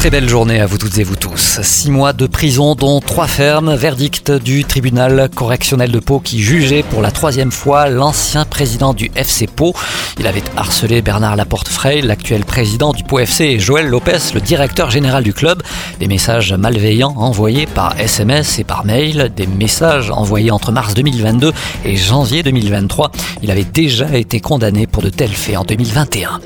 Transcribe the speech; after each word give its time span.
Très 0.00 0.08
belle 0.08 0.30
journée 0.30 0.62
à 0.62 0.64
vous 0.64 0.78
toutes 0.78 0.96
et 0.96 1.04
vous 1.04 1.14
tous. 1.14 1.60
Six 1.60 1.90
mois 1.90 2.14
de 2.14 2.26
prison, 2.26 2.74
dont 2.74 3.00
trois 3.00 3.26
fermes. 3.26 3.74
Verdict 3.74 4.32
du 4.32 4.64
tribunal 4.64 5.28
correctionnel 5.28 5.92
de 5.92 5.98
Pau 5.98 6.20
qui 6.20 6.40
jugeait 6.40 6.82
pour 6.82 7.02
la 7.02 7.10
troisième 7.10 7.52
fois 7.52 7.90
l'ancien 7.90 8.46
président 8.46 8.94
du 8.94 9.10
FC 9.14 9.46
Pau. 9.46 9.74
Il 10.18 10.26
avait 10.26 10.42
harcelé 10.56 11.02
Bernard 11.02 11.36
Laporte-Frey, 11.36 12.00
l'actuel 12.00 12.46
président 12.46 12.94
du 12.94 13.04
Pau 13.04 13.18
FC, 13.18 13.44
et 13.44 13.58
Joël 13.58 13.88
Lopez, 13.88 14.32
le 14.32 14.40
directeur 14.40 14.90
général 14.90 15.22
du 15.22 15.34
club. 15.34 15.62
Des 15.98 16.08
messages 16.08 16.54
malveillants 16.54 17.12
envoyés 17.18 17.66
par 17.66 18.00
SMS 18.00 18.58
et 18.58 18.64
par 18.64 18.86
mail. 18.86 19.30
Des 19.36 19.46
messages 19.46 20.10
envoyés 20.10 20.50
entre 20.50 20.72
mars 20.72 20.94
2022 20.94 21.52
et 21.84 21.96
janvier 21.98 22.42
2023. 22.42 23.12
Il 23.42 23.50
avait 23.50 23.64
déjà 23.64 24.16
été 24.16 24.40
condamné 24.40 24.86
pour 24.86 25.02
de 25.02 25.10
tels 25.10 25.28
faits 25.28 25.58
en 25.58 25.64
2021. 25.64 26.40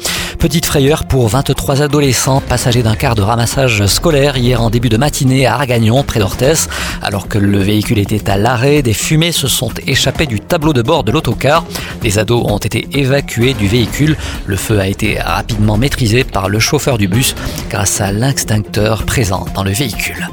Petite 0.45 0.67
frayeur 0.67 1.05
pour 1.05 1.27
23 1.29 1.81
adolescents 1.81 2.43
passagers 2.43 2.83
d'un 2.83 2.97
car 2.97 3.15
de 3.15 3.23
ramassage 3.23 3.87
scolaire 3.87 4.37
hier 4.37 4.61
en 4.61 4.69
début 4.69 4.91
de 4.91 4.99
matinée 4.99 5.47
à 5.47 5.55
Argagnon, 5.55 6.03
près 6.03 6.21
d'Orthès. 6.21 6.69
Alors 7.01 7.29
que 7.29 7.39
le 7.39 7.61
véhicule 7.61 7.99
était 7.99 8.29
à 8.29 8.37
l'arrêt, 8.37 8.83
des 8.83 8.93
fumées 8.93 9.33
se 9.33 9.49
sont 9.49 9.71
échappées 9.87 10.27
du 10.27 10.41
tableau 10.41 10.75
de 10.75 10.83
bord 10.83 11.03
de 11.03 11.13
l'autocar. 11.13 11.65
Les 12.03 12.19
ados 12.19 12.45
ont 12.45 12.59
été 12.59 12.87
évacués 12.93 13.55
du 13.55 13.69
véhicule. 13.69 14.19
Le 14.45 14.57
feu 14.57 14.79
a 14.81 14.87
été 14.87 15.19
rapidement 15.19 15.79
maîtrisé 15.79 16.25
par 16.25 16.51
le 16.51 16.59
chauffeur 16.59 16.99
du 16.99 17.09
bus 17.09 17.35
grâce 17.71 18.03
à 18.03 18.13
l'extincteur 18.13 19.05
présent 19.05 19.47
dans 19.55 19.65
le 19.65 19.71
véhicule. 19.71 20.29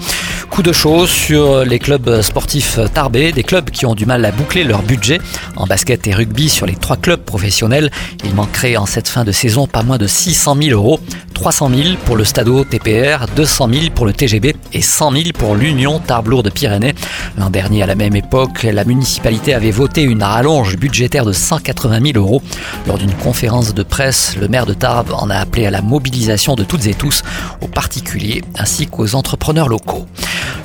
Coup 0.52 0.64
de 0.64 0.74
chaud 0.74 1.08
sur 1.08 1.64
les 1.64 1.80
clubs 1.80 2.22
sportifs 2.22 2.78
tarbés, 2.94 3.32
des 3.32 3.42
clubs 3.42 3.70
qui 3.70 3.86
ont 3.86 3.96
du 3.96 4.06
mal 4.06 4.26
à 4.26 4.32
boucler 4.32 4.66
leur 4.66 4.82
budget. 4.82 5.22
En 5.56 5.66
basket 5.66 6.06
et 6.08 6.14
rugby, 6.14 6.50
sur 6.50 6.66
les 6.66 6.76
trois 6.76 6.98
clubs 6.98 7.22
professionnels, 7.22 7.90
il 8.26 8.36
manquerait 8.36 8.76
en 8.76 8.86
cette 8.86 9.08
fin 9.08 9.24
de 9.24 9.32
saison 9.32 9.66
pas 9.66 9.82
moins 9.82 9.98
de 9.98 10.08
600 10.08 10.58
000 10.62 10.78
euros. 10.78 11.00
300 11.34 11.72
000 11.74 11.96
pour 12.06 12.18
le 12.18 12.24
Stadeau 12.24 12.64
TPR, 12.66 13.26
200 13.36 13.70
000 13.74 13.82
pour 13.96 14.06
le 14.06 14.14
TGB 14.14 14.56
et 14.74 14.82
100 14.82 15.12
000 15.12 15.24
pour 15.34 15.56
l'Union 15.56 16.00
Tarbes 16.00 16.44
de 16.44 16.50
Pyrénées. 16.52 16.94
L'an 17.36 17.50
dernier, 17.50 17.82
à 17.82 17.88
la 17.88 17.96
même 17.96 18.16
époque, 18.16 18.62
la 18.62 18.84
municipalité 18.84 19.56
avait 19.56 19.72
voté 19.72 20.04
une 20.04 20.22
rallonge 20.22 20.78
budgétaire 20.78 21.26
de 21.26 21.34
180 21.34 22.12
000 22.14 22.18
euros. 22.18 22.44
Lors 22.86 23.00
d'une 23.00 23.14
conférence 23.14 23.74
de 23.74 23.82
presse, 23.82 24.36
le 24.40 24.50
maire 24.50 24.68
de 24.68 24.76
Tarbes 24.76 25.14
en 25.14 25.32
a 25.32 25.38
appelé 25.38 25.66
à 25.66 25.72
la 25.72 25.82
mobilisation 25.82 26.54
de 26.54 26.64
toutes 26.64 26.86
et 26.86 26.94
tous, 26.94 27.24
aux 27.62 27.68
particuliers 27.68 28.44
ainsi 28.56 28.86
qu'aux 28.86 29.16
entrepreneurs 29.16 29.68
locaux. 29.68 30.06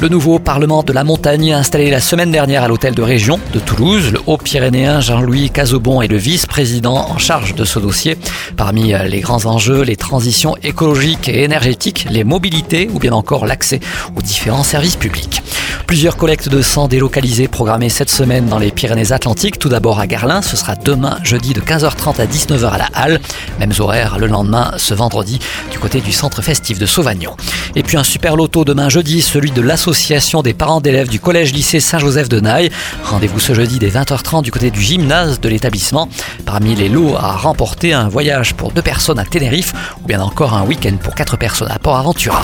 Le 0.01 0.09
nouveau 0.09 0.39
Parlement 0.39 0.83
de 0.83 0.93
la 0.93 1.05
montagne 1.05 1.53
installé 1.53 1.91
la 1.91 2.01
semaine 2.01 2.31
dernière 2.31 2.63
à 2.63 2.69
l'hôtel 2.69 2.95
de 2.95 3.03
région 3.03 3.41
de 3.53 3.59
Toulouse, 3.59 4.13
le 4.13 4.21
haut-pyrénéen 4.27 5.01
Jean-Louis 5.01 5.51
Cazobon 5.51 6.03
est 6.03 6.09
le 6.09 6.17
vice-président 6.17 7.09
en 7.09 7.19
charge 7.19 7.55
de 7.55 7.65
ce 7.65 7.79
dossier. 7.79 8.17
Parmi 8.57 8.93
les 9.09 9.21
grands 9.21 9.47
enjeux, 9.47 9.83
les 9.83 9.97
transitions 9.97 10.55
écologiques 10.63 11.29
et 11.29 11.45
énergétiques, 11.45 12.07
les 12.11 12.25
mobilités 12.25 12.89
ou 12.93 12.99
bien 12.99 13.13
encore 13.13 13.47
l'accès 13.47 13.81
aux 14.17 14.23
différents 14.23 14.65
services 14.65 14.97
publics. 14.97 15.43
Plusieurs 15.87 16.17
collectes 16.17 16.49
de 16.49 16.63
sang 16.63 16.89
délocalisées 16.89 17.47
programmées 17.47 17.89
cette 17.89 18.11
semaine 18.11 18.47
dans 18.47 18.59
les 18.59 18.73
Pyrénées-Atlantiques. 18.73 19.59
Tout 19.61 19.69
d'abord 19.69 20.01
à 20.01 20.09
Garlin, 20.09 20.43
ce 20.43 20.57
sera 20.57 20.75
demain 20.75 21.19
jeudi 21.23 21.53
de 21.53 21.61
15h30 21.61 22.21
à 22.21 22.27
19h 22.27 22.69
à 22.69 22.79
la 22.79 22.89
Halle. 22.93 23.21
Mêmes 23.61 23.73
horaires 23.79 24.19
le 24.19 24.27
lendemain, 24.27 24.73
ce 24.79 24.95
vendredi, 24.95 25.39
du 25.71 25.79
côté 25.79 26.01
du 26.01 26.11
centre 26.11 26.43
festif 26.43 26.81
de 26.81 26.87
Sauvagnon. 26.87 27.37
Et 27.77 27.85
puis 27.85 27.97
un 27.97 28.03
super 28.03 28.35
loto 28.35 28.65
demain 28.65 28.89
jeudi, 28.89 29.23
celui 29.23 29.53
de 29.53 29.61
l'association 29.67 30.43
des 30.43 30.55
parents 30.55 30.81
d'élèves 30.81 31.09
du 31.09 31.21
collège-lycée 31.21 31.81
Saint-Joseph 31.81 32.29
de 32.29 32.41
Naï. 32.41 32.71
Rendez-vous 33.05 33.41
ce 33.41 33.53
jeudi 33.53 33.79
dès 33.79 33.91
20h30 33.91 34.43
du 34.43 34.51
côté 34.51 34.71
du 34.71 34.81
gymnase 34.81 35.41
de 35.41 35.49
l'établissement. 35.49 36.09
Parmi 36.47 36.75
les 36.75 36.89
lots 36.89 37.17
à 37.17 37.33
remporter, 37.33 37.93
un 37.93 38.09
voyage 38.09 38.55
pour 38.55 38.73
deux 38.73 38.83
personnes 38.83 39.19
à 39.19 39.25
Tenerife 39.25 39.75
ou 40.03 40.07
bien 40.07 40.21
encore 40.21 40.55
un 40.55 40.65
week-end 40.65 40.97
pour 41.03 41.15
quatre 41.15 41.37
personnes 41.37 41.71
à 41.71 41.79
Port 41.79 41.97
Aventura. 41.97 42.43